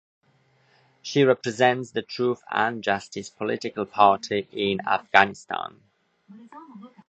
[1.03, 5.79] She represents the Truth and Justice political party in Afghanistan.